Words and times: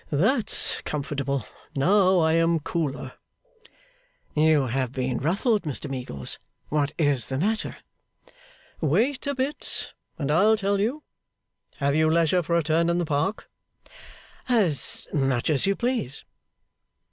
'That's 0.09 0.81
comfortable. 0.81 1.45
Now 1.75 2.17
I 2.17 2.33
am 2.33 2.59
cooler.' 2.59 3.11
'You 4.33 4.65
have 4.65 4.91
been 4.91 5.19
ruffled, 5.19 5.61
Mr 5.61 5.87
Meagles. 5.91 6.39
What 6.69 6.91
is 6.97 7.27
the 7.27 7.37
matter?' 7.37 7.77
'Wait 8.81 9.27
a 9.27 9.35
bit, 9.35 9.93
and 10.17 10.31
I'll 10.31 10.57
tell 10.57 10.79
you. 10.79 11.03
Have 11.75 11.93
you 11.93 12.09
leisure 12.09 12.41
for 12.41 12.55
a 12.55 12.63
turn 12.63 12.89
in 12.89 12.97
the 12.97 13.05
Park?' 13.05 13.47
'As 14.49 15.07
much 15.13 15.51
as 15.51 15.67
you 15.67 15.75
please. 15.75 16.23